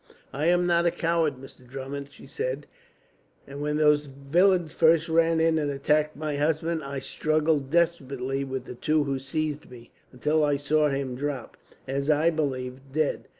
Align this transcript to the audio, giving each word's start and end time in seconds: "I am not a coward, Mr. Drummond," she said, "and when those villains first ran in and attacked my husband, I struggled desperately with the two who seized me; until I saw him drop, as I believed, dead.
"I 0.33 0.47
am 0.47 0.65
not 0.65 0.87
a 0.87 0.89
coward, 0.89 1.35
Mr. 1.35 1.63
Drummond," 1.63 2.07
she 2.09 2.25
said, 2.25 2.65
"and 3.45 3.61
when 3.61 3.77
those 3.77 4.07
villains 4.07 4.73
first 4.73 5.07
ran 5.07 5.39
in 5.39 5.59
and 5.59 5.69
attacked 5.69 6.15
my 6.15 6.37
husband, 6.37 6.83
I 6.83 6.97
struggled 6.97 7.69
desperately 7.69 8.43
with 8.43 8.65
the 8.65 8.73
two 8.73 9.03
who 9.03 9.19
seized 9.19 9.69
me; 9.69 9.91
until 10.11 10.43
I 10.43 10.57
saw 10.57 10.89
him 10.89 11.13
drop, 11.13 11.55
as 11.87 12.09
I 12.09 12.31
believed, 12.31 12.91
dead. 12.91 13.27